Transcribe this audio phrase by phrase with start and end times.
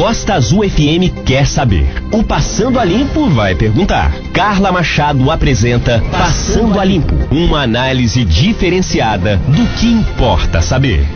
[0.00, 1.86] Costa Azul FM quer saber.
[2.10, 4.10] O Passando a Limpo vai perguntar.
[4.32, 11.06] Carla Machado apresenta Passando a Limpo, uma análise diferenciada do que importa saber.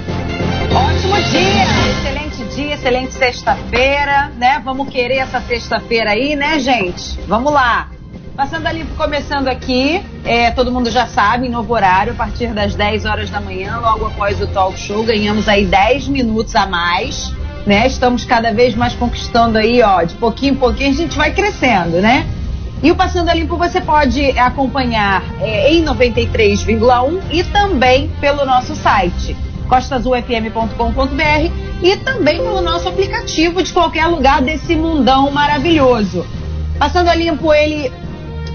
[0.70, 4.60] Ótimo dia, excelente dia, excelente sexta-feira, né?
[4.62, 7.18] Vamos querer essa sexta-feira aí, né, gente?
[7.26, 7.88] Vamos lá.
[8.36, 12.74] Passando a limpo, começando aqui, é, todo mundo já sabe, novo horário, a partir das
[12.74, 17.32] 10 horas da manhã, logo após o talk show, ganhamos aí 10 minutos a mais,
[17.66, 17.86] né?
[17.86, 22.00] Estamos cada vez mais conquistando aí, ó, de pouquinho em pouquinho a gente vai crescendo,
[22.00, 22.26] né?
[22.82, 28.76] E o Passando a Limpo você pode acompanhar é, em 93,1 e também pelo nosso
[28.76, 29.34] site
[29.68, 31.50] costasufm.com.br
[31.82, 36.26] e também pelo nosso aplicativo de qualquer lugar desse mundão maravilhoso.
[36.78, 37.90] Passando a Limpo, ele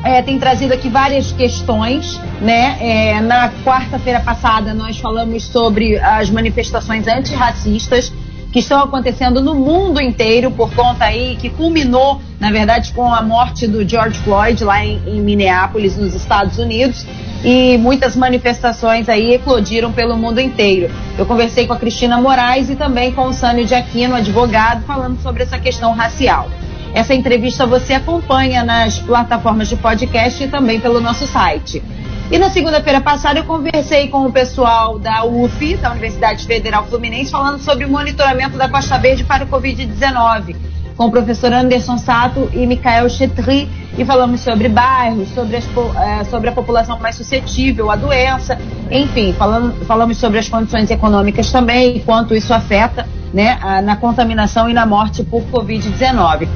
[0.04, 2.78] é, tem trazido aqui várias questões, né?
[2.80, 8.14] É, na quarta-feira passada nós falamos sobre as manifestações antirracistas
[8.52, 13.22] que estão acontecendo no mundo inteiro por conta aí que culminou, na verdade, com a
[13.22, 17.06] morte do George Floyd lá em, em Minneapolis, nos Estados Unidos,
[17.44, 20.92] e muitas manifestações aí eclodiram pelo mundo inteiro.
[21.18, 25.22] Eu conversei com a Cristina Moraes e também com o Sânio de Aquino, advogado, falando
[25.22, 26.50] sobre essa questão racial.
[26.94, 31.84] Essa entrevista você acompanha nas plataformas de podcast e também pelo nosso site.
[32.32, 37.32] E na segunda-feira passada eu conversei com o pessoal da UF, da Universidade Federal Fluminense,
[37.32, 40.56] falando sobre o monitoramento da Costa Verde para o Covid-19,
[40.96, 46.24] com o professor Anderson Sato e Michael Chetri, e falamos sobre bairros, sobre, as, eh,
[46.26, 48.60] sobre a população mais suscetível à doença,
[48.92, 54.70] enfim, falando, falamos sobre as condições econômicas também e quanto isso afeta né, na contaminação
[54.70, 56.48] e na morte por Covid-19.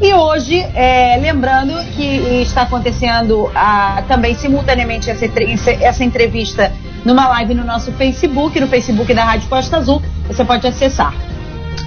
[0.00, 5.24] E hoje, é, lembrando que está acontecendo a, também simultaneamente essa,
[5.70, 6.72] essa entrevista
[7.04, 11.12] numa live no nosso Facebook, no Facebook da Rádio Costa Azul, você pode acessar.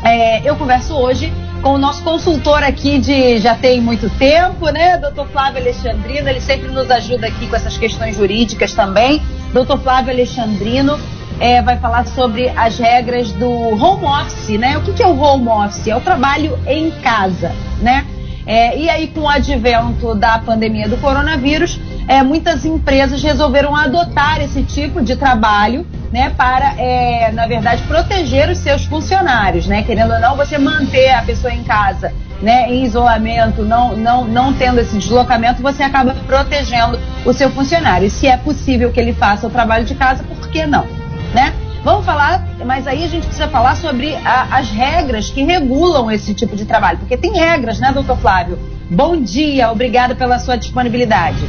[0.04, 4.98] É, eu converso hoje com o nosso consultor aqui de já tem muito tempo, né?
[4.98, 5.28] Dr.
[5.32, 9.22] Flávio Alexandrino, ele sempre nos ajuda aqui com essas questões jurídicas também.
[9.54, 9.78] Dr.
[9.82, 11.00] Flávio Alexandrino
[11.42, 14.78] é, vai falar sobre as regras do home office, né?
[14.78, 15.88] O que, que é o home office?
[15.88, 18.06] É o trabalho em casa né?
[18.46, 24.42] É, e aí, com o advento da pandemia do coronavírus, é, muitas empresas resolveram adotar
[24.42, 29.84] esse tipo de trabalho, né, para, é, na verdade, proteger os seus funcionários, né?
[29.84, 34.54] Querendo ou não, você manter a pessoa em casa, né, em isolamento, não, não, não
[34.54, 38.08] tendo esse deslocamento, você acaba protegendo o seu funcionário.
[38.08, 40.86] E se é possível que ele faça o trabalho de casa, por que não,
[41.34, 41.54] né?
[41.84, 46.34] Vamos falar, mas aí a gente precisa falar sobre a, as regras que regulam esse
[46.34, 48.60] tipo de trabalho, porque tem regras, né, doutor Flávio?
[48.90, 51.40] Bom dia, obrigada pela sua disponibilidade.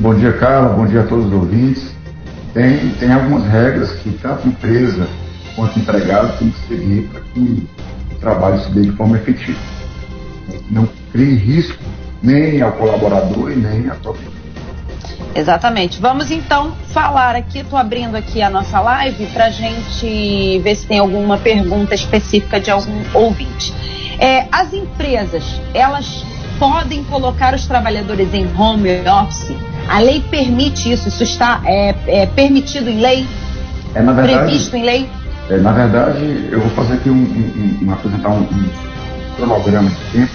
[0.00, 1.94] Bom dia, Carla, bom dia a todos os ouvintes.
[2.52, 5.06] Tem, tem algumas regras que tanto empresa
[5.54, 7.68] quanto empregado tem que seguir para que
[8.12, 9.58] o trabalho se dê de forma efetiva.
[10.70, 11.82] Não crie risco
[12.22, 14.35] nem ao colaborador e nem à própria
[15.36, 16.00] Exatamente.
[16.00, 20.86] Vamos então falar aqui, estou abrindo aqui a nossa live para a gente ver se
[20.86, 23.72] tem alguma pergunta específica de algum ouvinte.
[24.18, 25.44] É, as empresas,
[25.74, 26.24] elas
[26.58, 29.54] podem colocar os trabalhadores em home office?
[29.88, 31.08] A lei permite isso?
[31.08, 33.26] Isso está é, é permitido em lei?
[33.94, 35.08] É, na verdade, Previsto em lei?
[35.50, 38.68] É, na verdade, eu vou fazer aqui um, um, um apresentar um, um,
[39.36, 40.32] cronograma de tempo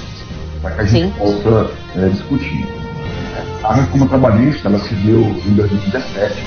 [0.61, 1.13] para que a gente Sim.
[1.17, 2.80] possa é, discutir.
[3.63, 6.43] A reforma trabalhista ela se deu em 2017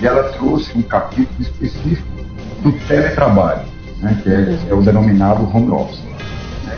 [0.00, 2.08] e ela trouxe um capítulo específico
[2.62, 3.62] do teletrabalho,
[4.00, 6.02] né, que, é, é, o denominado home office.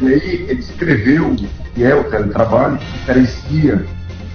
[0.00, 3.84] E aí ele escreveu o que é o teletrabalho, que diferencia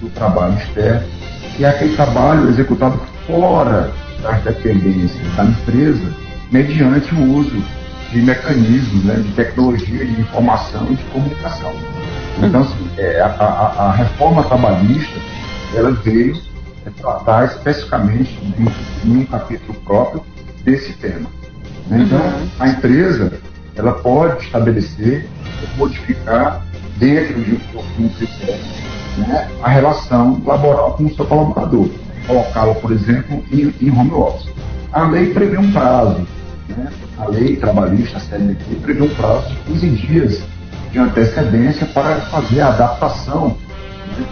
[0.01, 1.07] do trabalho externo,
[1.55, 6.13] que é aquele trabalho executado fora das dependências da empresa,
[6.51, 7.63] mediante o uso
[8.11, 11.73] de mecanismos, né, de tecnologia de informação e de comunicação.
[12.41, 15.19] Então, assim, é, a, a, a reforma trabalhista
[15.73, 16.35] ela veio
[17.01, 18.39] tratar especificamente
[19.03, 20.23] em um capítulo próprio
[20.63, 21.29] desse tema.
[21.87, 22.03] Né?
[22.05, 22.47] Então, uhum.
[22.59, 23.33] a empresa
[23.75, 25.27] ela pode estabelecer,
[25.77, 26.65] modificar
[26.97, 27.59] dentro de
[27.99, 28.63] um critério
[29.17, 31.89] né, a relação laboral com o seu colaborador,
[32.27, 34.49] colocá-lo, por exemplo, em, em, home office.
[34.91, 36.25] A lei prevê um prazo,
[36.69, 36.87] né?
[37.17, 40.43] a lei trabalhista, a CLT, prevê um prazo de 15 dias
[40.95, 43.57] de antecedência para fazer a adaptação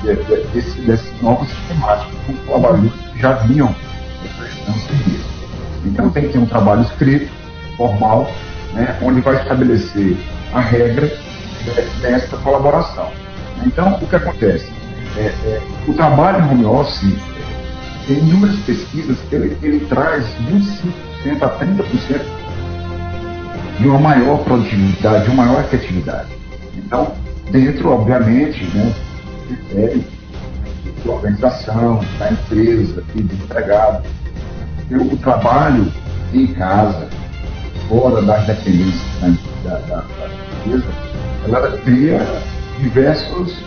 [0.01, 3.75] desse, desses novos sistemáticos com colaboradores que já vinham
[4.37, 5.25] prestando serviço.
[5.83, 7.29] Então tem que ter um trabalho escrito,
[7.75, 8.31] formal,
[8.73, 10.15] né, onde vai estabelecer
[10.53, 11.11] a regra
[12.01, 13.11] dessa colaboração.
[13.65, 14.71] Então, o que acontece?
[15.17, 17.13] É, é, o trabalho em home office,
[18.07, 22.21] tem inúmeras pesquisas ele, ele traz 25% a 30%
[23.79, 26.42] de uma maior produtividade, de uma maior efetividade.
[26.75, 27.13] Então,
[27.51, 28.93] dentro, obviamente, né,
[29.47, 30.03] critério
[31.03, 34.03] de organização, da empresa e do empregado.
[34.91, 35.91] O trabalho
[36.33, 37.07] em casa,
[37.87, 39.01] fora das dependências
[39.63, 40.29] da, da, da
[40.67, 40.85] empresa,
[41.45, 42.19] ela cria
[42.79, 43.63] diversos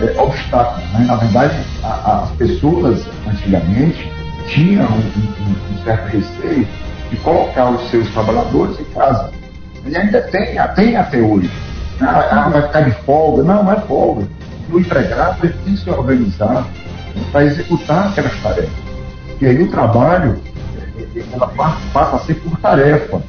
[0.00, 0.92] é, obstáculos.
[0.92, 1.06] Né?
[1.06, 4.10] Na verdade, a, as pessoas antigamente
[4.48, 6.68] tinham um, um, um, certo receio
[7.10, 9.32] de colocar os seus trabalhadores em casa.
[9.86, 11.50] E ainda tem, tem até hoje.
[12.00, 13.42] Ah, ah, vai ficar de folga.
[13.42, 14.26] Não, não é folga.
[14.70, 16.66] O empregado ele tem que se organizar
[17.32, 18.86] para executar aquelas tarefas.
[19.40, 20.40] E aí o trabalho
[21.32, 21.48] ela
[21.92, 23.22] passa a ser por tarefa.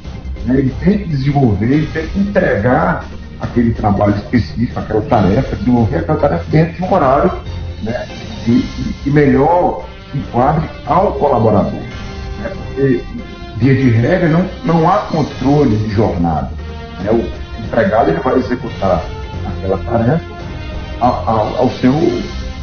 [0.44, 0.58] Né?
[0.58, 3.04] Ele tem que desenvolver, ele tem que entregar
[3.40, 7.32] aquele trabalho específico, aquela tarefa, desenvolver aquela tarefa dentro de um horário
[7.82, 8.06] né?
[8.44, 8.62] que,
[9.02, 11.72] que melhor enquadre ao colaborador.
[11.72, 12.52] Né?
[12.66, 13.04] Porque,
[13.56, 16.50] via de regra, não, não há controle de jornada.
[17.00, 17.10] Né?
[17.10, 19.04] O empregado ele vai executar
[19.46, 20.24] aquela tarefa
[21.00, 21.92] ao, ao, ao seu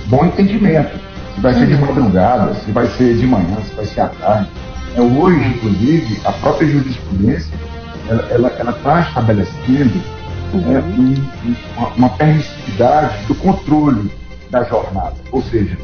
[0.07, 0.99] bom entendimento.
[1.35, 1.81] Se vai ser de uhum.
[1.81, 4.49] madrugada, se vai ser de manhã, se vai ser à tarde.
[4.95, 7.53] É, hoje, inclusive, a própria jurisprudência
[8.29, 10.01] ela está estabelecendo
[10.53, 10.75] uhum.
[10.75, 11.25] é, um,
[11.77, 14.11] uma, uma permissividade do controle
[14.49, 15.15] da jornada.
[15.31, 15.77] Ou seja,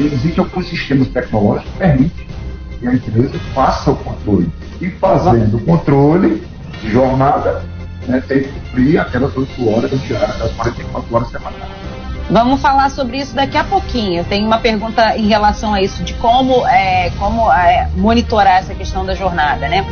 [0.00, 2.26] existem alguns sistemas tecnológicos que permitem
[2.80, 4.48] que a empresa faça o controle.
[4.80, 6.42] E fazendo o controle
[6.80, 7.64] de jornada,
[8.08, 11.62] né, tem que cumprir aquelas 8 horas diárias, das 44 horas semanais.
[12.30, 14.22] Vamos falar sobre isso daqui a pouquinho.
[14.24, 19.04] Tem uma pergunta em relação a isso, de como, é, como é, monitorar essa questão
[19.04, 19.86] da jornada, né?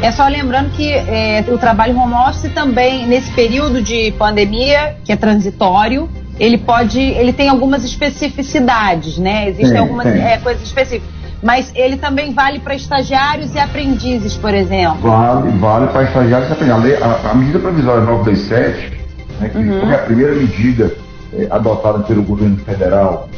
[0.00, 5.12] É só lembrando que é, o trabalho home office também, nesse período de pandemia, que
[5.12, 6.08] é transitório,
[6.38, 9.48] ele pode, ele tem algumas especificidades, né?
[9.48, 11.19] Existem algumas é, coisas específicas.
[11.42, 15.10] Mas ele também vale para estagiários e aprendizes, por exemplo.
[15.10, 17.02] Vale, vale para estagiários e aprendizes.
[17.02, 19.00] A, a, medida provisória 927,
[19.40, 19.80] né, que uhum.
[19.80, 20.94] foi a primeira medida
[21.32, 23.28] é, adotada pelo governo federal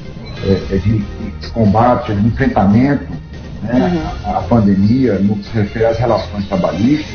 [0.44, 3.06] é, de, de combate, de enfrentamento
[3.62, 4.36] né, uhum.
[4.36, 7.14] à, pandemia, no que se refere às relações trabalhistas,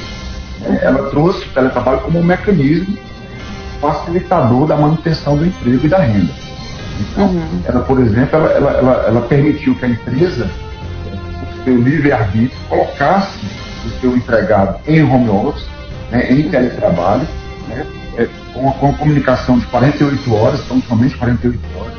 [0.61, 2.97] né, ela trouxe o teletrabalho como um mecanismo
[3.81, 6.33] facilitador da manutenção do emprego e da renda.
[6.99, 7.61] Então, uhum.
[7.65, 10.49] ela, por exemplo, ela, ela, ela, ela permitiu que a empresa,
[11.63, 13.39] seu livre-arbítrio, colocasse
[13.85, 15.67] o seu empregado em home office,
[16.11, 17.27] né, em teletrabalho,
[17.67, 17.85] né,
[18.17, 21.93] é, com, com comunicação de 48 horas, então somente 48 horas,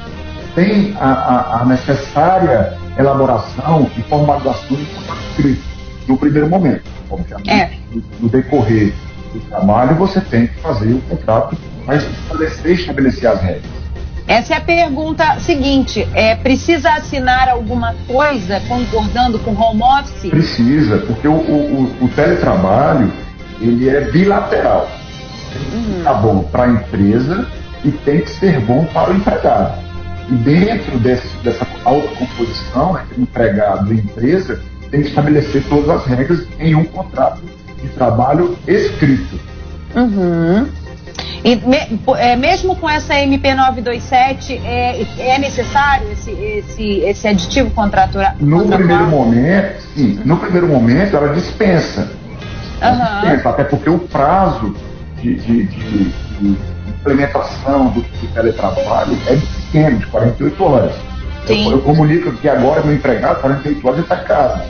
[0.55, 5.63] tem a, a, a necessária elaboração e formalização do contrato escrito
[6.09, 6.83] no primeiro momento.
[7.11, 7.71] Obviamente, é.
[7.93, 8.93] no, no, decorrer
[9.33, 13.78] do trabalho, você tem que fazer o contrato para estabelecer, estabelecer as regras.
[14.29, 20.31] Essa é a pergunta seguinte: é, precisa assinar alguma coisa concordando com o home office?
[20.31, 23.11] Precisa, porque o, o, o teletrabalho
[23.59, 24.87] ele é bilateral.
[25.51, 27.49] Que estar bom para a empresa
[27.83, 29.79] e tem que ser bom para o empregado.
[30.29, 34.61] E dentro desse, dessa autocomposição entre empregado e empresa,
[34.91, 37.41] tem que estabelecer todas as regras em um contrato
[37.83, 39.41] de trabalho escrito.
[39.97, 40.69] Uhum.
[41.45, 48.33] E me, é, mesmo com essa MP927, é, é necessário esse, esse, esse aditivo contratual?
[48.41, 50.21] No primeiro momento, sim.
[50.25, 52.11] No primeiro momento, ela dispensa.
[52.81, 53.21] Ela uhum.
[53.21, 54.75] dispensa até porque o prazo
[55.21, 56.05] de, de, de,
[56.41, 56.57] de
[56.89, 60.95] implementação do, do, teletrabalho é pequeno, de 48 horas.
[61.49, 64.65] Eu, eu, comunico que agora meu empregado, 48 horas, está em casa.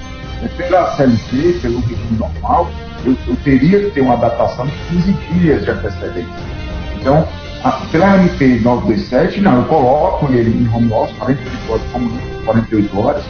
[0.57, 2.71] Pela CLT, pelo regime normal,
[3.05, 6.58] eu, eu, teria que ter uma adaptação de 15 dias de antecedência.
[7.01, 7.27] Então,
[7.65, 13.01] a, pela MP 927, não, eu coloco ele em home office 48 horas, comunico 48
[13.01, 13.25] horas,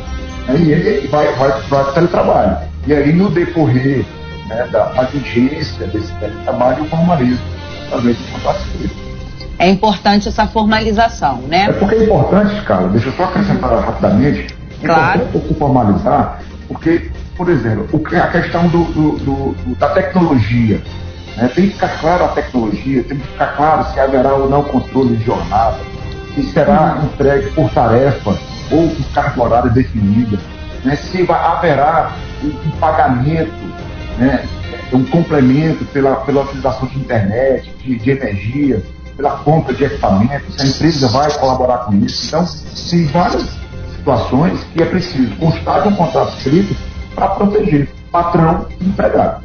[0.47, 2.59] né, e ele vai, vai para o teletrabalho.
[2.87, 4.05] E aí, no decorrer
[4.49, 7.43] né, da, vigência desse teletrabalho, eu formalizo
[7.87, 9.09] através do escrito.
[9.59, 11.67] É importante essa formalização, né?
[11.69, 13.81] É porque é importante, cara, deixa eu só acrescentar uhum.
[13.81, 15.23] rapidamente, é claro.
[15.23, 20.81] importante formalizar, porque, por exemplo, a questão do, do, do, da tecnologia,
[21.39, 21.51] né?
[21.55, 25.17] tem que ficar claro a tecnologia, tem que ficar claro se haverá ou não controle
[25.17, 25.79] de jornada,
[26.35, 28.39] se será entregue por tarefa
[28.71, 30.39] ou por carga horária definida,
[30.85, 30.97] né?
[30.97, 33.53] se haverá um, pagamento
[34.19, 34.45] né,
[34.93, 38.83] um complemento pela, pela utilização de internet, de, de energia,
[39.17, 42.27] pela compra de equipamentos, a empresa vai colaborar com isso.
[42.27, 42.47] Então,
[42.91, 43.49] tem várias
[43.97, 46.77] situações que é preciso constar de um contrato escrito
[47.15, 49.43] para proteger patrão e empregado.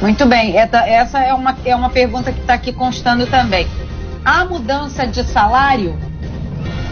[0.00, 3.66] Muito bem, essa é uma, é uma pergunta que está aqui constando também.
[4.24, 5.98] A mudança de salário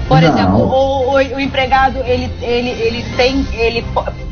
[0.09, 0.29] por não.
[0.29, 3.85] exemplo, o, o, o, empregado, ele, ele, ele tem, ele,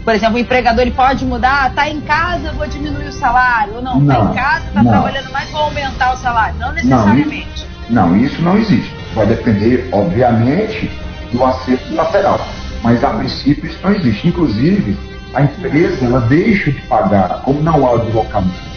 [0.05, 3.83] por exemplo, o empregador ele pode mudar, tá em casa, vou diminuir o salário, ou
[3.83, 4.93] não, não tá em casa, tá não.
[4.93, 7.67] trabalhando mais, vou aumentar o salário, não necessariamente.
[7.91, 8.95] Não, isso não existe.
[9.15, 10.91] Vai depender, obviamente,
[11.33, 12.41] do acerto lateral.
[12.83, 14.29] Mas a princípio isso não existe.
[14.29, 14.97] Inclusive,
[15.35, 18.75] a empresa ela deixa de pagar, como não há deslocamento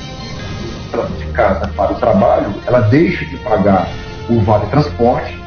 [1.20, 3.88] de casa para o trabalho, ela deixa de pagar
[4.30, 5.40] o vale transporte.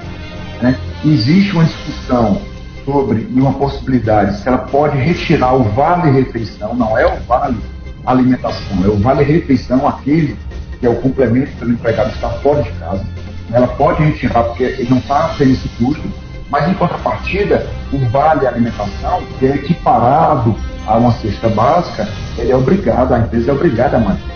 [0.63, 0.79] Né?
[1.05, 2.41] Existe uma discussão
[2.85, 7.59] sobre uma possibilidade se ela pode retirar o vale refeição, não é o vale
[8.07, 10.37] alimentação, é o vale refeição, aquele
[10.79, 13.05] que é o complemento para o empregado estar fora de casa.
[13.53, 16.09] Ela pode retirar porque ele não está tendo esse custo,
[16.49, 22.09] mas em contrapartida, o vale alimentação, é equiparado a uma cesta básica,
[22.39, 24.31] ele é obrigado, a empresa é obrigada a manter.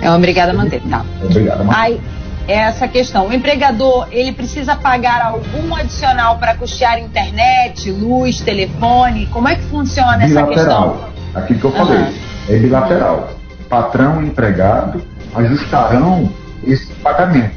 [0.00, 1.04] É obrigada a manter, tá.
[1.22, 1.80] É obrigada a manter.
[1.80, 2.00] Aí,
[2.48, 3.26] é essa questão.
[3.26, 9.26] O empregador, ele precisa pagar algum adicional para custear internet, luz, telefone?
[9.26, 10.52] Como é que funciona bilateral.
[10.52, 11.00] essa questão?
[11.34, 11.98] Aquilo que eu falei.
[11.98, 12.14] Uhum.
[12.48, 13.30] É bilateral.
[13.68, 15.02] Patrão e empregado
[15.34, 16.30] ajustarão
[16.64, 17.56] esse pagamento.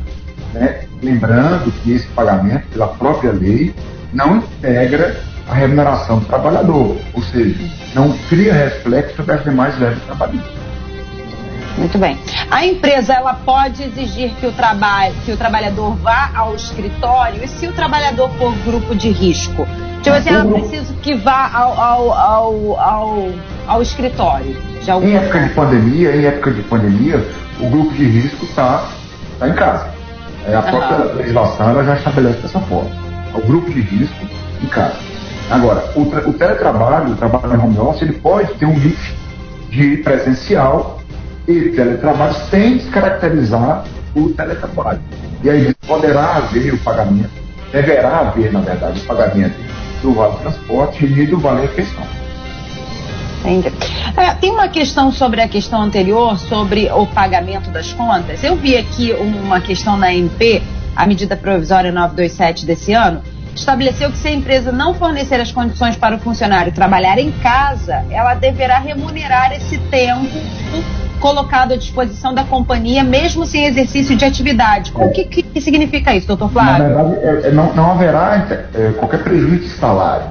[0.54, 0.82] Né?
[1.02, 3.74] Lembrando que esse pagamento, pela própria lei,
[4.12, 7.58] não integra a remuneração do trabalhador, ou seja,
[7.96, 10.60] não cria reflexo sobre as demais verbas trabalhistas.
[11.78, 12.18] Muito bem.
[12.52, 17.48] A empresa ela pode exigir que o, trabalho, que o trabalhador vá ao escritório e
[17.48, 19.68] se o trabalhador for grupo de risco?
[20.04, 23.30] Tipo assim, eu ah, preciso que vá ao, ao, ao, ao,
[23.68, 24.56] ao escritório.
[24.84, 27.26] Já em época de pandemia, em época de pandemia,
[27.60, 28.86] o grupo de risco está
[29.40, 29.88] tá em casa.
[30.46, 32.92] É, a própria legislação ela já estabelece dessa forma.
[33.34, 34.26] O grupo de risco
[34.62, 34.98] em casa.
[35.50, 38.98] Agora, o, o teletrabalho, o trabalho em home office, ele pode ter um mix
[39.70, 41.00] de presencial
[41.48, 43.84] e teletrabalho sem descaracterizar
[44.16, 45.02] o teletrabalho.
[45.44, 47.32] E aí poderá haver o pagamento,
[47.72, 49.56] deverá haver, na verdade, o pagamento
[50.02, 52.04] do vale transporte e do vale refeição.
[53.44, 53.72] Entendi.
[54.18, 58.44] É, tem uma questão sobre a questão anterior, sobre o pagamento das contas.
[58.44, 60.62] Eu vi aqui uma questão na MP,
[60.96, 63.22] a medida provisória 927 desse ano,
[63.56, 68.04] estabeleceu que se a empresa não fornecer as condições para o funcionário trabalhar em casa,
[68.10, 70.28] ela deverá remunerar esse tempo
[71.20, 74.92] colocado à disposição da companhia, mesmo sem exercício de atividade.
[74.96, 76.90] O que, que significa isso, doutor Flávio?
[76.90, 80.28] Na verdade, é, é, não, não, haverá é, qualquer prejuízo de salário.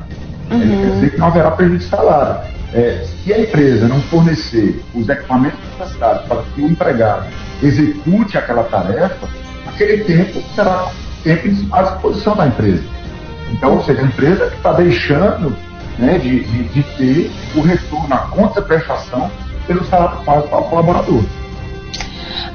[0.50, 0.60] Uhum.
[0.60, 2.40] Quer dizer que não haverá prejuízo de salário.
[2.72, 7.26] É, se a empresa não fornecer os equipamentos necessários para que o empregado
[7.62, 9.28] execute aquela tarefa,
[9.66, 10.90] aquele tempo será
[11.22, 12.97] tempo à disposição da empresa.
[13.52, 15.56] Então, ou seja, a empresa que está deixando
[15.98, 19.30] né, de, de, de, ter o retorno, a conta prestação
[19.66, 21.22] pelo salário pago para o colaborador.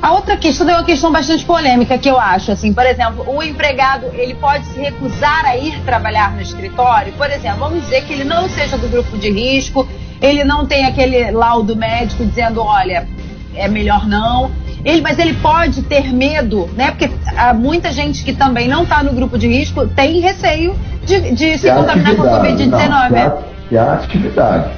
[0.01, 3.41] A outra questão é uma questão bastante polêmica que eu acho, assim, por exemplo, o
[3.41, 8.13] empregado ele pode se recusar a ir trabalhar no escritório, por exemplo, vamos dizer que
[8.13, 9.87] ele não seja do grupo de risco,
[10.21, 13.07] ele não tem aquele laudo médico dizendo, olha,
[13.55, 14.51] é melhor não.
[14.83, 16.91] Ele, mas ele pode ter medo, né?
[16.91, 20.75] Porque há muita gente que também não está no grupo de risco tem receio
[21.05, 23.43] de, de se contaminar com a Covid-19.
[23.69, 24.71] Que a atividade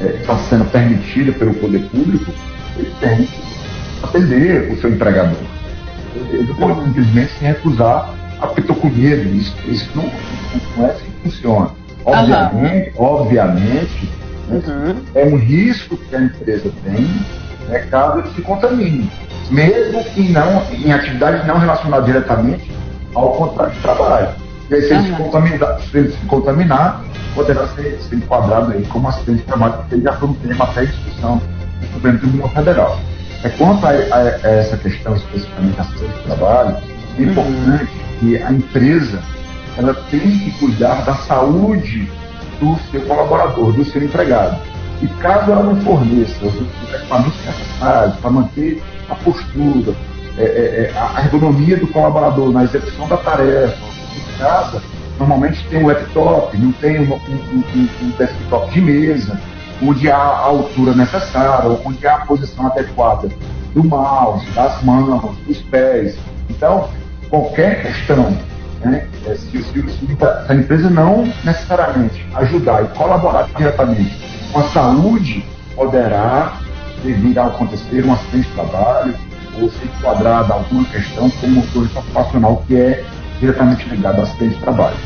[0.00, 2.32] está é, sendo permitida pelo poder público,
[2.76, 3.40] ele tem que
[4.02, 5.36] atender o seu empregador.
[6.14, 9.28] Ele não pode simplesmente se recusar a porque estou com medo.
[9.36, 10.10] Isso, isso não,
[10.76, 11.70] não é assim que funciona.
[12.04, 13.04] Obviamente, uhum.
[13.04, 14.08] obviamente
[14.48, 14.96] uhum.
[15.14, 17.06] é um risco que a empresa tem
[17.68, 19.10] né, caso ele se contamine.
[19.50, 22.70] Mesmo que não, em atividades não relacionadas diretamente
[23.14, 24.28] ao contrato de trabalho.
[24.70, 27.04] E aí, se, ele, se, contaminar, se ele se contaminar,
[27.34, 30.84] poderá ser, ser enquadrado aí como acidente de trabalho, porque já foi um tema até
[30.84, 31.42] discussão
[31.80, 33.00] no Supremo Tribunal Federal.
[33.42, 36.76] É, quanto a, a, a, essa questão especificamente acidente de trabalho,
[37.18, 37.30] é uhum.
[37.30, 37.90] importante
[38.20, 39.20] que a empresa
[39.76, 42.08] ela tem que cuidar da saúde
[42.60, 44.60] do seu colaborador, do seu empregado.
[45.02, 46.54] E caso ela não forneça os
[46.94, 49.94] equipamentos necessários para manter a postura,
[50.36, 53.78] é, é, é a ergonomia do colaborador na execução da tarefa,
[54.14, 54.82] em casa,
[55.18, 59.40] normalmente tem um laptop, não tem um, um, um, um desktop de mesa,
[59.82, 63.28] onde há a altura necessária, onde há a posição adequada
[63.74, 66.16] do mouse, das mãos, dos pés.
[66.48, 66.88] Então,
[67.30, 68.36] qualquer questão,
[68.84, 74.68] né, é, se, se, se, a empresa não necessariamente ajudar e colaborar diretamente com a
[74.70, 76.58] saúde, poderá
[77.02, 79.14] vir a acontecer um acidente de trabalho
[79.60, 83.04] ou ser enquadrada alguma questão como motorista ocupacional que é
[83.38, 84.96] diretamente ligado ao acidente de trabalho.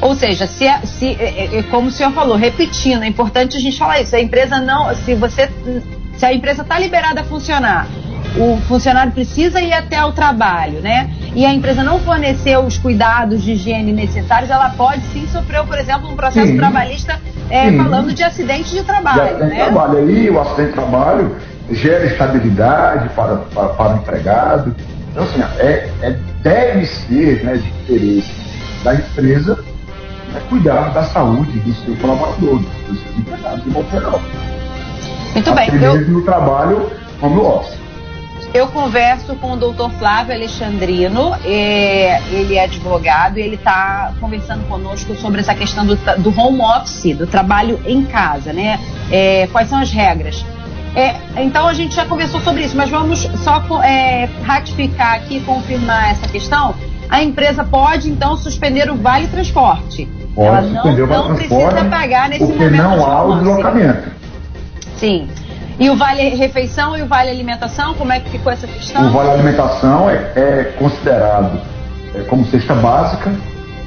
[0.00, 3.60] Ou seja, se, se é, é, é, como o senhor falou, repetindo, é importante a
[3.60, 4.16] gente falar isso.
[4.16, 5.48] A empresa não, se você,
[6.16, 7.86] se a empresa está liberada a funcionar,
[8.36, 11.08] o funcionário precisa ir até o trabalho, né?
[11.36, 15.78] E a empresa não forneceu os cuidados de higiene necessários, ela pode sim sofrer, por
[15.78, 16.56] exemplo, um processo sim.
[16.56, 17.20] trabalhista
[17.50, 19.22] é, falando de acidente de trabalho.
[19.22, 19.56] De acidente né?
[19.56, 19.98] de trabalho.
[19.98, 21.36] Aí o acidente de trabalho
[21.70, 24.76] gera estabilidade para, para, para o empregado,
[25.10, 28.32] Então, assim, é, é deve ser né, de interesse
[28.82, 29.58] da empresa
[30.32, 34.20] né, cuidar da saúde do seu colaborador, dos seus empregados, de modo geral.
[35.34, 35.82] Muito bem.
[35.82, 36.08] Eu...
[36.08, 37.81] no trabalho home office.
[38.54, 44.68] Eu converso com o doutor Flávio Alexandrino, é, ele é advogado e ele está conversando
[44.68, 48.78] conosco sobre essa questão do, do, home office, do trabalho em casa, né?
[49.10, 50.44] É, quais são as regras?
[50.94, 56.10] É, então a gente já conversou sobre isso, mas vamos só é, ratificar aqui, confirmar
[56.10, 56.74] essa questão.
[57.08, 60.06] A empresa pode então suspender o vale transporte.
[60.34, 62.82] Pode Ela não, não precisa pagar nesse porque momento.
[62.82, 64.10] Porque não há o deslocamento.
[64.96, 65.26] Sim.
[65.78, 69.08] E o vale refeição e o vale alimentação, como é que ficou essa questão?
[69.08, 71.60] O vale alimentação é, é considerado
[72.14, 73.30] é, como cesta básica,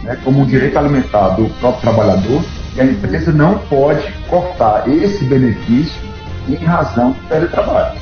[0.03, 2.43] né, como um direito alimentar do próprio trabalhador,
[2.75, 6.01] e a empresa não pode cortar esse benefício
[6.49, 7.97] em razão do teletrabalho.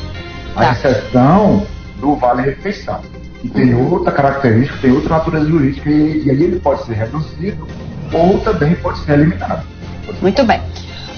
[0.56, 0.72] A tá.
[0.72, 1.66] exceção
[2.00, 3.00] do vale refeição,
[3.42, 7.68] que tem outra característica, tem outra natureza jurídica, e, e aí ele pode ser reduzido
[8.14, 9.66] ou também pode ser eliminado.
[10.22, 10.62] Muito bem.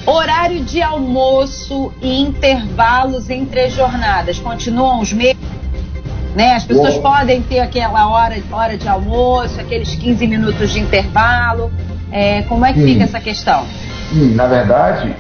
[0.06, 5.44] Horário de almoço e intervalos entre as jornadas continuam os mesmos?
[6.36, 6.54] Né?
[6.54, 11.72] As pessoas podem ter aquela hora, hora de almoço, aqueles 15 minutos de intervalo.
[12.12, 13.66] É, como é que fica essa questão?
[14.12, 15.16] Sim, na verdade,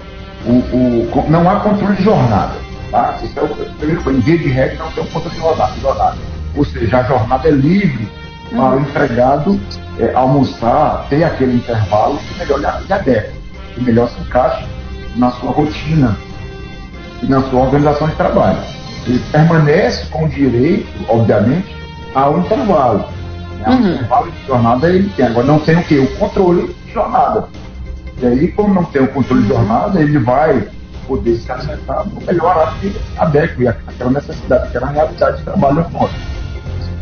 [0.45, 2.53] o, o, não há controle de jornada.
[2.91, 3.17] Tá?
[3.23, 6.17] Isso é o primeiro, em via de regra, não tem um controle de jornada.
[6.55, 8.07] Ou seja, a jornada é livre
[8.51, 8.57] uhum.
[8.57, 9.59] para o empregado
[9.99, 13.33] é, almoçar, ter aquele intervalo que melhor lhe adequa,
[13.73, 14.74] que melhor se encaixa
[15.15, 16.17] na sua rotina
[17.21, 18.59] e na sua organização de trabalho.
[19.07, 21.75] Ele permanece com o direito, obviamente,
[22.13, 23.05] ao intervalo.
[23.59, 23.69] Né?
[23.69, 23.75] Uhum.
[23.75, 25.25] O intervalo de jornada ele tem.
[25.25, 25.99] Agora não tem o quê?
[25.99, 27.47] O controle de jornada.
[28.21, 30.67] E aí, como não tem o controle de jornada, ele vai
[31.07, 35.85] poder se alimentar no melhor horário que adeque àquela necessidade, aquela realidade de trabalho.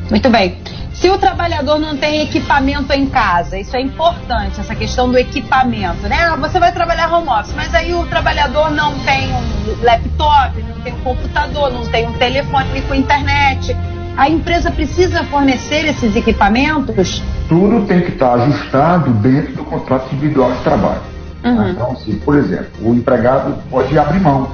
[0.10, 0.58] Muito bem.
[1.04, 6.08] Se o trabalhador não tem equipamento em casa, isso é importante, essa questão do equipamento,
[6.08, 6.16] né?
[6.16, 10.80] Ah, você vai trabalhar home office, mas aí o trabalhador não tem um laptop, não
[10.82, 13.76] tem um computador, não tem um telefone com internet.
[14.16, 17.22] A empresa precisa fornecer esses equipamentos?
[17.50, 21.02] Tudo tem que estar ajustado dentro do contrato individual de trabalho.
[21.44, 21.70] Uhum.
[21.70, 24.54] Então, se, por exemplo, o empregado pode abrir mão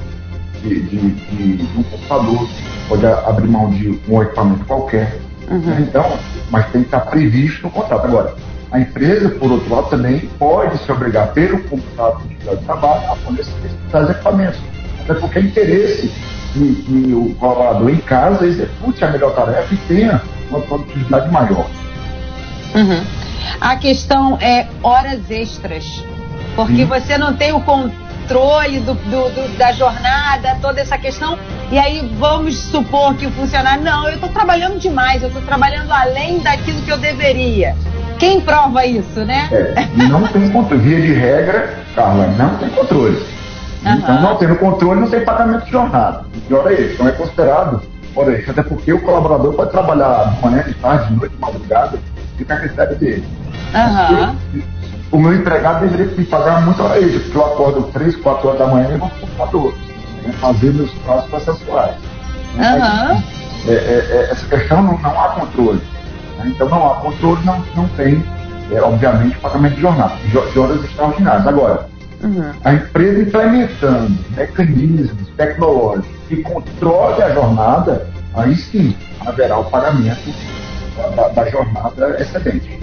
[0.63, 2.49] de, de, de, de um computador,
[2.87, 5.79] pode abrir mão de um equipamento qualquer Uhum.
[5.79, 6.17] Então,
[6.49, 8.05] mas tem que estar previsto no contrato.
[8.05, 8.35] Agora,
[8.71, 13.51] a empresa, por outro lado, também pode se obrigar pelo contrato de trabalho a fornecer
[13.65, 14.59] esses equipamentos.
[15.03, 16.13] Até porque é interesse
[16.53, 21.67] que, que o colaborador em casa execute a melhor tarefa e tenha uma produtividade maior.
[22.75, 23.03] Uhum.
[23.59, 26.03] A questão é horas extras.
[26.55, 26.85] Porque Sim.
[26.85, 31.37] você não tem o controle controle do, do, do, da jornada, toda essa questão.
[31.71, 35.91] E aí vamos supor que o funcionário, não, eu estou trabalhando demais, eu estou trabalhando
[35.91, 37.75] além daquilo que eu deveria.
[38.19, 39.49] Quem prova isso, né?
[39.51, 40.83] É, não tem controle.
[40.83, 43.17] Via de regra, Carla, não tem controle.
[43.85, 43.93] Uhum.
[43.93, 46.25] Então, não tendo controle, não tem pagamento de jornada.
[46.35, 46.93] O pior é isso.
[46.93, 47.81] Então, é considerado
[48.15, 51.99] Olha, até porque o colaborador pode trabalhar de manhã, de tarde, de noite, de madrugada,
[52.37, 53.23] fica a critério dele.
[53.73, 54.78] Uhum
[55.11, 58.59] o meu empregado deveria me pagar muito hora extra, porque eu acordo 3, 4 horas
[58.59, 59.73] da manhã e vou para o computador,
[60.23, 61.95] né, fazer meus prazos processuais.
[62.55, 63.23] Uhum.
[63.67, 65.81] É, é, é, essa questão não, não há controle.
[66.37, 66.45] Né?
[66.47, 68.23] Então não há controle, não, não tem,
[68.71, 71.47] é, obviamente, pagamento de jornada, de, de horas extraordinárias.
[71.47, 71.89] Agora,
[72.23, 72.51] uhum.
[72.63, 78.95] a empresa implementando mecanismos tecnológicos que controle a jornada, aí sim
[79.25, 80.33] haverá o pagamento
[81.15, 82.78] da, da jornada excedente.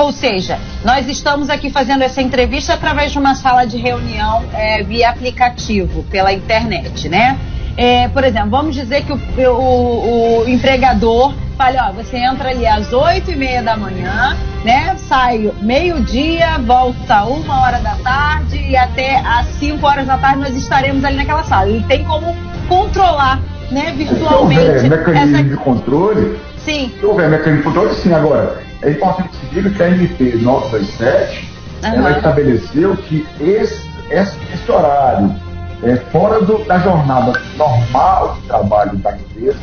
[0.00, 4.82] Ou seja, nós estamos aqui fazendo essa entrevista através de uma sala de reunião é,
[4.82, 7.38] via aplicativo, pela internet, né?
[7.76, 12.66] É, por exemplo, vamos dizer que o, o, o empregador fale, ó, você entra ali
[12.66, 14.34] às oito e meia da manhã,
[14.64, 14.96] né?
[15.06, 20.56] Sai meio-dia, volta uma hora da tarde e até às cinco horas da tarde nós
[20.56, 21.68] estaremos ali naquela sala.
[21.68, 22.34] Ele tem como
[22.68, 23.38] controlar,
[23.70, 24.60] né, virtualmente.
[24.60, 25.44] Se houver mecanismo essa...
[25.44, 26.40] de controle.
[26.64, 26.90] Sim.
[26.98, 28.14] Se houver mecanismo de controle, sim.
[28.14, 31.50] Agora, é importante que se diga que a MP 927
[31.82, 31.94] uhum.
[31.94, 35.34] ela estabeleceu que esse, esse, esse horário
[35.82, 39.58] é, fora do, da jornada normal de trabalho da empresa,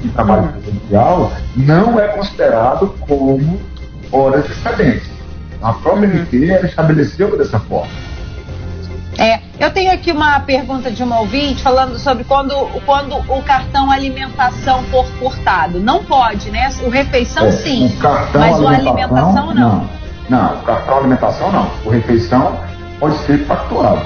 [0.00, 0.52] de trabalho uhum.
[0.52, 3.60] presencial, não é considerado como
[4.12, 5.10] horas excedentes.
[5.62, 6.16] A própria uhum.
[6.16, 8.05] MP ela estabeleceu dessa forma.
[9.18, 13.90] É, eu tenho aqui uma pergunta de uma ouvinte falando sobre quando, quando o cartão
[13.90, 15.80] alimentação for cortado.
[15.80, 16.68] Não pode, né?
[16.84, 19.54] O refeição é, sim, o cartão mas o alimentação não.
[19.54, 19.90] não.
[20.28, 21.70] Não, o cartão alimentação não.
[21.84, 22.58] O refeição
[22.98, 24.04] pode ser facturado.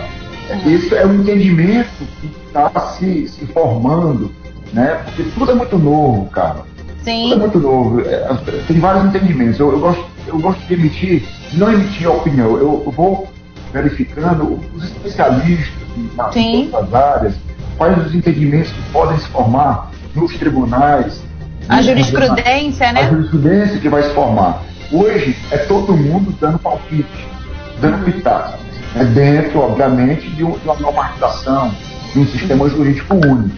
[0.50, 0.70] Uhum.
[0.70, 2.68] Esse é o entendimento que está
[2.98, 4.32] se, se formando,
[4.72, 5.00] né?
[5.04, 6.62] Porque tudo é muito novo, cara.
[7.02, 7.32] Sim.
[7.32, 8.00] é muito novo.
[8.02, 8.28] É,
[8.68, 9.58] tem vários entendimentos.
[9.58, 12.56] Eu, eu, gosto, eu gosto de emitir, não emitir a opinião.
[12.56, 13.28] Eu, eu vou
[13.72, 15.80] verificando os especialistas
[16.16, 17.34] nas outras áreas,
[17.76, 21.22] quais os entendimentos que podem se formar nos tribunais.
[21.68, 23.00] A jurisprudência, né?
[23.02, 24.62] A jurisprudência que vai se formar.
[24.92, 27.28] Hoje é todo mundo dando palpite,
[27.80, 28.58] dando pitaco.
[28.96, 31.72] É dentro, obviamente, de, um, de uma normatização,
[32.12, 33.56] de um sistema jurídico único.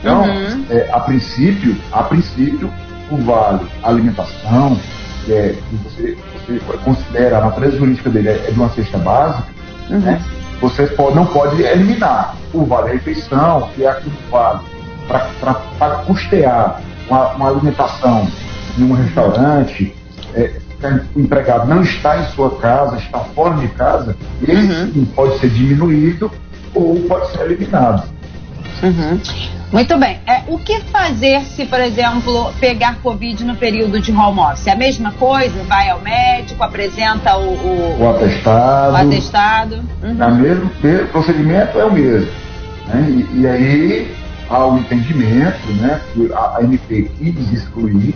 [0.00, 0.64] Então, uhum.
[0.70, 2.72] é, a princípio, a princípio,
[3.10, 4.80] o vale alimentação,
[5.24, 8.98] que, é, que você, você considera a natureza jurídica dele é, é de uma cesta
[8.98, 9.48] básica,
[9.90, 9.98] uhum.
[9.98, 10.20] né?
[10.60, 14.60] você pode, não pode eliminar o vale refeição, que é aquilo que vale
[15.78, 18.28] para custear uma, uma, alimentação
[18.78, 19.94] em um restaurante,
[20.34, 20.54] é,
[21.14, 25.06] o empregado não está em sua casa, está fora de casa, esse uhum.
[25.14, 26.30] pode ser diminuído
[26.74, 28.19] ou pode ser eliminado.
[28.82, 29.20] Uhum.
[29.72, 30.18] Muito bem.
[30.26, 34.66] É, o que fazer se, por exemplo, pegar Covid no período de home office?
[34.66, 35.62] É a mesma coisa?
[35.64, 38.92] Vai ao médico, apresenta o, o, o atestado.
[38.92, 39.74] O atestado.
[40.02, 40.22] Uhum.
[40.22, 42.30] É mesmo, o procedimento é o mesmo.
[42.88, 43.06] Né?
[43.08, 44.14] E, e, aí
[44.48, 46.00] há o entendimento, né,
[46.34, 48.14] a, a MP quis excluir,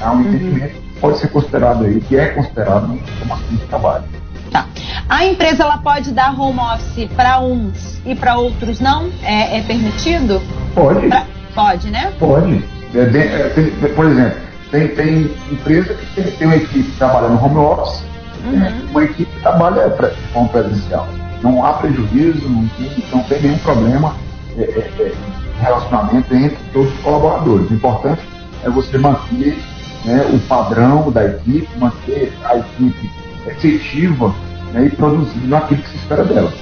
[0.00, 0.20] há um uhum.
[0.22, 4.04] entendimento que pode ser considerado aí, que é considerado como acidente de trabalho.
[4.50, 4.66] Tá.
[5.08, 9.08] A empresa ela pode dar home office para uns e para outros não?
[9.22, 10.40] É, é permitido?
[10.74, 11.08] Pode.
[11.08, 11.26] Pra...
[11.54, 12.12] Pode, né?
[12.18, 12.62] Pode.
[12.94, 14.38] É, é, tem, por exemplo,
[14.70, 18.04] tem, tem empresa que tem, tem uma equipe que trabalha no home office,
[18.44, 18.52] uhum.
[18.52, 18.82] né?
[18.90, 21.08] uma equipe que trabalha de forma presencial.
[21.42, 22.68] Não há prejuízo, não,
[23.12, 24.14] não tem nenhum problema
[24.58, 25.14] é, é, é,
[25.60, 27.70] relacionamento entre todos os colaboradores.
[27.70, 28.22] O importante
[28.64, 29.58] é você manter
[30.04, 33.10] né, o padrão da equipe, manter a equipe
[33.46, 34.34] efetiva
[34.72, 36.52] né, e produzindo aquilo que se espera dela.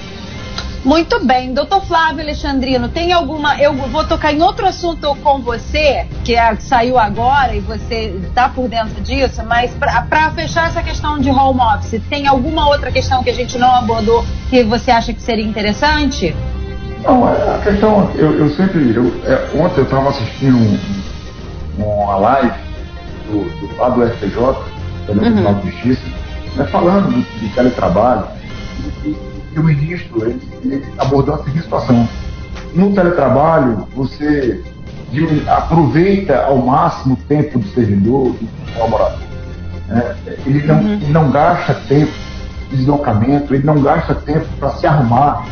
[0.85, 3.59] Muito bem, doutor Flávio Alexandrino, tem alguma.
[3.59, 8.51] Eu vou tocar em outro assunto com você, que, é, saiu agora e você está
[8.51, 13.25] por dentro disso, mas para fechar essa questão de home office, tem alguma outra questão
[13.25, 16.37] que a gente não abordou que você acha que seria interessante?
[17.03, 18.95] Não, é, a questão, eu, eu sempre.
[18.95, 20.79] Eu, é, ontem eu estava assistindo um,
[21.79, 22.59] uma live
[23.31, 24.37] do, do, lá do STJ,
[25.07, 25.25] pelo uhum.
[25.25, 26.03] Tribunal de Justiça,
[26.55, 28.27] né, falando do, do teletrabalho.
[29.05, 29.17] E,
[29.55, 32.09] e o ministro ele, ele abordou a seguinte situação.
[32.75, 34.63] No teletrabalho, você
[35.47, 39.19] aproveita ao máximo o tempo do servidor, do colaborador.
[39.89, 40.17] Né?
[40.47, 40.93] Ele, não, uhum.
[40.95, 42.13] ele não gasta tempo
[42.71, 45.47] de deslocamento, ele não gasta tempo para se arrumar.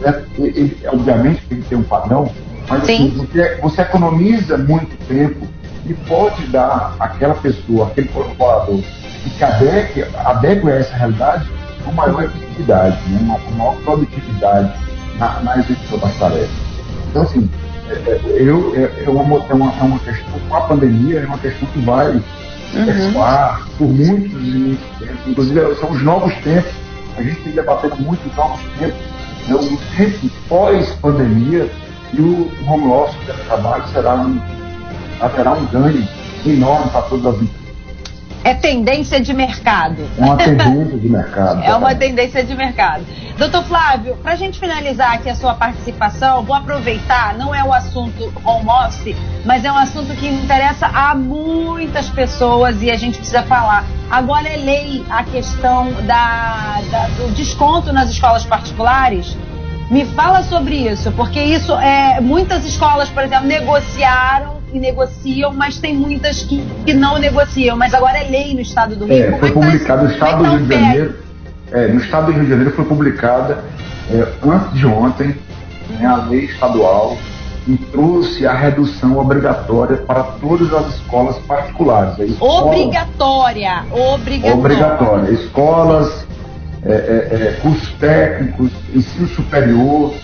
[0.00, 0.22] Né?
[0.38, 2.30] Ele, obviamente tem que ter um padrão,
[2.68, 5.46] mas assim, você, você economiza muito tempo
[5.84, 8.80] e pode dar àquela pessoa, aquele colaborador,
[9.28, 11.46] que se adeque, adeque a essa realidade,
[11.84, 13.18] com maior efetividade, né?
[13.22, 14.72] uma, maior produtividade
[15.18, 16.50] na, na execução das tarefas.
[17.10, 17.50] Então, assim,
[17.88, 21.26] é, é, eu, é, é, uma, é, uma, é uma questão, com a pandemia, é
[21.26, 22.22] uma questão que vai uhum.
[23.78, 25.26] por muitos e muitos tempos.
[25.26, 26.72] Inclusive, são os novos tempos.
[27.16, 29.00] A gente tem debatendo muito os novos tempos.
[29.48, 29.54] Né?
[29.54, 31.70] O tempo pós-pandemia
[32.12, 34.40] e o home office de trabalho será um,
[35.20, 36.06] haverá um ganho
[36.44, 37.65] enorme para todas as empresas
[38.46, 40.08] é tendência de mercado.
[40.16, 41.62] É uma tendência de mercado.
[41.62, 43.04] é uma tendência de mercado.
[43.36, 47.72] Doutor Flávio, para a gente finalizar aqui a sua participação, vou aproveitar, não é o
[47.72, 53.18] assunto home office, mas é um assunto que interessa a muitas pessoas e a gente
[53.18, 53.84] precisa falar.
[54.10, 59.36] Agora é lei a questão da, da do desconto nas escolas particulares.
[59.90, 65.78] Me fala sobre isso, porque isso é muitas escolas, por exemplo, negociaram que negociam, mas
[65.78, 67.76] tem muitas que, que não negociam.
[67.76, 69.24] Mas agora é lei no estado do Rio.
[69.24, 71.14] É, foi é publicado no estado do Rio de Janeiro.
[71.72, 73.64] É, no estado do Rio de Janeiro foi publicada
[74.10, 75.34] é, antes de ontem
[75.90, 77.16] né, a lei estadual
[77.66, 82.18] e trouxe a redução obrigatória para todas as escolas particulares.
[82.18, 84.54] Escola, obrigatória, obrigatória.
[84.54, 85.30] Obrigatória.
[85.32, 86.26] Escolas,
[86.84, 90.14] é, é, é cursos técnicos, ensino superior,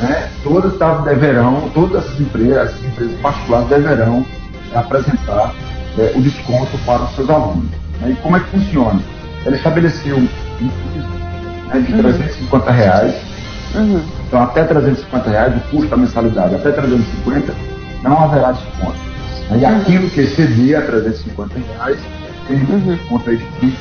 [0.00, 4.24] né, todas deverão, todas as empresas, as empresas particulares deverão
[4.74, 5.54] apresentar
[5.98, 7.70] é, o desconto para os seus alunos.
[8.00, 8.10] Né?
[8.10, 9.00] E como é que funciona?
[9.44, 11.08] Ela estabeleceu um piso
[11.68, 12.02] né, de uhum.
[12.02, 13.14] 350 reais.
[13.74, 14.02] Uhum.
[14.26, 17.54] Então, até 350 reais, o custo da mensalidade, até 350,
[18.02, 18.98] não haverá desconto.
[19.50, 19.58] Né?
[19.58, 19.80] E uhum.
[19.80, 21.98] aquilo que exceder a 350 reais,
[22.46, 22.94] tem um uhum.
[22.94, 23.78] desconto aí de 30%.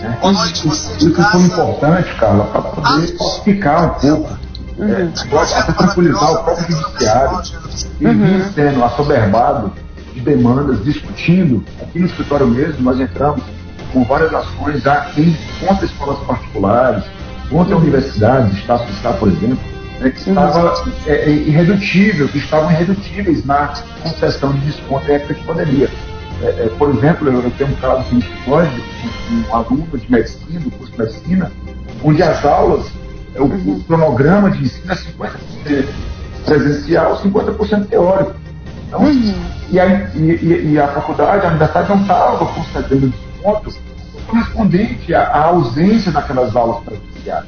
[0.00, 0.18] Né?
[0.44, 4.47] Isso, isso foi importante, Carla, para poder falsificar um pouco
[4.78, 4.88] uhum.
[4.88, 7.42] é, até tranquilizar o próprio judiciário,
[7.98, 8.24] que uhum.
[8.24, 9.72] vinha sendo assoberbado
[10.14, 11.64] de demandas, discutindo.
[11.82, 13.42] Aqui no escritório mesmo, nós entramos
[13.92, 17.04] com várias ações já em, contra escolas particulares,
[17.50, 17.82] contra uhum.
[17.82, 19.58] universidades, Estado Fiscal, por exemplo,
[20.00, 20.74] né, que estava
[21.06, 25.90] é, é, irredutível, que estavam irredutíveis na concessão de desconto em época de pandemia.
[26.42, 28.80] É, é, por exemplo, eu, eu, tenho um caso aqui no escritório de
[29.34, 31.52] um, um aluno de medicina, do curso de medicina,
[32.04, 32.86] onde as aulas,
[33.38, 35.88] o, o cronograma de ensino é 50%
[36.44, 38.34] presencial, 50% teórico.
[38.86, 39.34] Então, uhum.
[39.70, 43.74] e, a, e, e, a faculdade, a universidade não estava concedendo desconto
[44.26, 47.44] correspondente à, à, ausência daquelas aulas presenciais.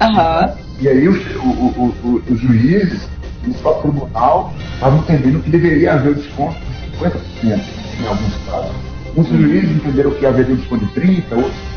[0.00, 0.54] Uhum.
[0.80, 3.08] E aí o, o, o, os juízes,
[3.44, 7.60] no próprio tribunal, estavam entendendo que deveria haver desconto de 50%
[8.00, 8.72] em alguns casos.
[9.16, 9.42] Uns uhum.
[9.42, 11.72] juízes entenderam que haveria desconto de 30%, outros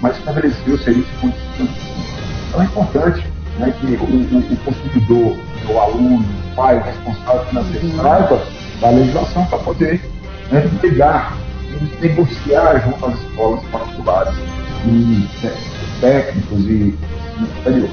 [0.00, 2.21] mas estabeleceu-se aí desconto de 50%.
[2.52, 3.26] Então é importante
[3.58, 5.38] né, que o, o, o consumidor,
[5.70, 7.96] o aluno, o pai, o responsável financeiro uhum.
[7.96, 8.42] saiba
[8.78, 10.02] da legislação para poder
[10.50, 11.34] né, brigar
[11.70, 14.34] e negociar junto às escolas particulares
[14.84, 15.54] e né,
[16.02, 16.94] técnicos e
[17.38, 17.88] superior.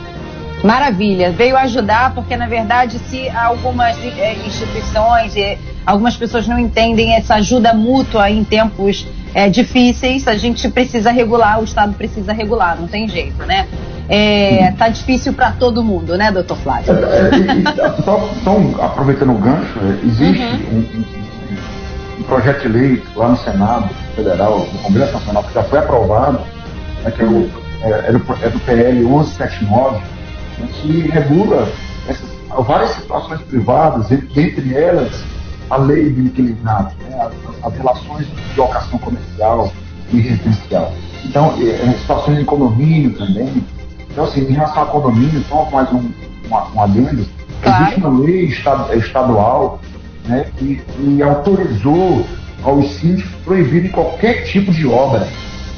[0.61, 7.15] Maravilha, veio ajudar porque na verdade se algumas é, instituições e algumas pessoas não entendem
[7.15, 12.77] essa ajuda mútua em tempos é, difíceis, a gente precisa regular, o Estado precisa regular,
[12.77, 13.65] não tem jeito, né?
[14.09, 16.93] É, tá difícil para todo mundo, né, doutor Flávio?
[16.93, 20.83] É, e, só, só aproveitando o gancho, é, existe uhum.
[20.97, 25.77] um, um, projeto de lei lá no Senado Federal, no Congresso Nacional, que já foi
[25.77, 26.39] aprovado,
[27.03, 27.51] né, que é, o,
[27.83, 29.97] é, é, do, é do PL 1179,
[30.57, 31.69] né, que regula
[32.07, 32.29] essas,
[32.65, 35.23] várias situações privadas, dentre elas
[35.69, 39.71] a lei do inquilinato, né, as, as, relações de locação comercial
[40.11, 40.91] e residencial.
[41.23, 43.63] Então, é, situações de condomínio também,
[44.11, 46.09] então, assim, em relação a condomínio, só mais um,
[46.47, 47.25] uma, um adendo,
[47.61, 47.83] claro.
[47.83, 48.53] existe uma lei
[48.95, 49.79] estadual
[50.25, 52.25] né, que, que autorizou
[52.63, 55.27] aos síndicos proibirem qualquer tipo de obra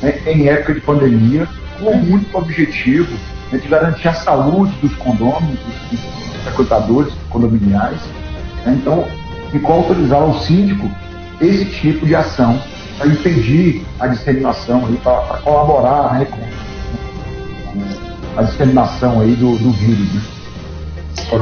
[0.02, 1.48] né, em época de pandemia,
[1.80, 3.12] com o único objetivo
[3.52, 8.00] né, de garantir a saúde dos condôminos, dos, dos frequentadores condominiais.
[8.66, 9.06] Né, então,
[9.52, 10.90] ficou autorizar ao síndico
[11.40, 12.62] esse tipo de ação
[12.98, 16.38] para impedir a disseminação, para colaborar né, com,
[17.72, 18.01] com
[18.36, 20.14] a disseminação aí do, do vírus.
[20.14, 20.22] Né?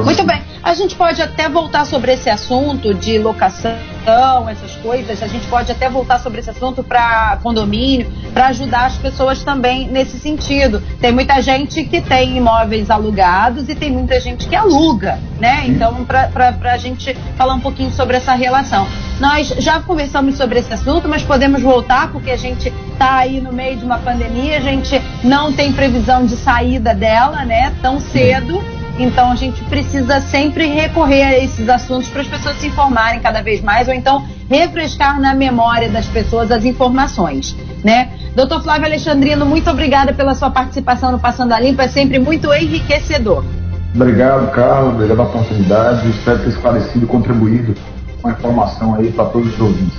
[0.03, 0.41] Muito bem.
[0.61, 3.77] A gente pode até voltar sobre esse assunto de locação,
[4.49, 5.23] essas coisas.
[5.23, 9.87] A gente pode até voltar sobre esse assunto para condomínio, para ajudar as pessoas também
[9.87, 10.81] nesse sentido.
[10.99, 15.63] Tem muita gente que tem imóveis alugados e tem muita gente que aluga, né?
[15.65, 18.87] Então, para a gente falar um pouquinho sobre essa relação.
[19.19, 23.51] Nós já conversamos sobre esse assunto, mas podemos voltar porque a gente está aí no
[23.51, 27.73] meio de uma pandemia, a gente não tem previsão de saída dela, né?
[27.81, 28.63] Tão cedo.
[28.97, 33.41] Então a gente precisa sempre recorrer a esses assuntos para as pessoas se informarem cada
[33.41, 38.09] vez mais, ou então refrescar na memória das pessoas as informações, né?
[38.35, 42.53] Doutor Flávio Alexandrino, muito obrigada pela sua participação no Passando a Limpo, é sempre muito
[42.53, 43.43] enriquecedor.
[43.95, 47.75] Obrigado, Carlos, obrigado pela oportunidade, espero ter esclarecido e contribuído
[48.21, 49.97] com a informação aí para todos os ouvintes.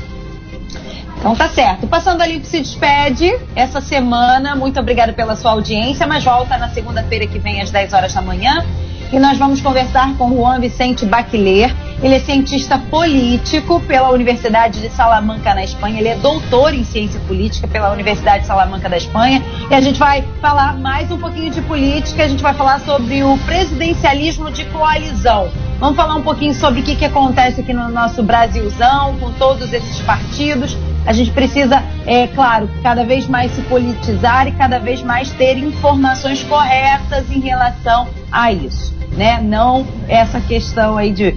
[1.18, 1.86] Então tá certo.
[1.86, 4.56] Passando a Limpo se despede essa semana.
[4.56, 8.22] Muito obrigada pela sua audiência, mas volta na segunda-feira que vem às 10 horas da
[8.22, 8.64] manhã
[9.12, 11.74] e nós vamos conversar com Juan Vicente Baquiler.
[12.02, 15.98] Ele é cientista político pela Universidade de Salamanca, na Espanha.
[15.98, 19.42] Ele é doutor em ciência política pela Universidade de Salamanca da Espanha.
[19.68, 23.22] E a gente vai falar mais um pouquinho de política, a gente vai falar sobre
[23.24, 25.50] o presidencialismo de coalizão.
[25.80, 29.72] Vamos falar um pouquinho sobre o que, que acontece aqui no nosso Brasilzão, com todos
[29.72, 30.76] esses partidos.
[31.04, 35.56] A gente precisa, é claro, cada vez mais se politizar e cada vez mais ter
[35.56, 39.40] informações corretas em relação a isso né?
[39.42, 41.34] Não essa questão aí de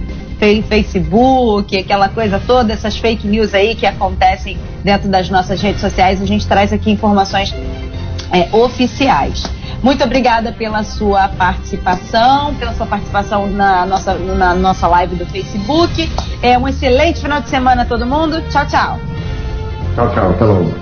[0.68, 6.20] Facebook, aquela coisa toda, essas fake news aí que acontecem dentro das nossas redes sociais,
[6.20, 7.54] a gente traz aqui informações
[8.30, 9.42] é, oficiais.
[9.84, 16.10] Muito obrigada pela sua participação, pela sua participação na nossa, na nossa live do Facebook.
[16.40, 18.40] É um excelente final de semana a todo mundo.
[18.48, 18.98] Tchau, tchau.
[19.94, 20.30] Tchau, tchau.
[20.30, 20.74] Até logo.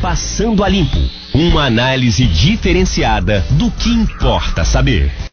[0.00, 5.10] Passando a Limpo uma análise diferenciada do que importa saber.